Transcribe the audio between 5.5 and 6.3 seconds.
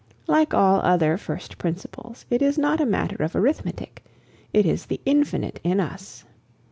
in us.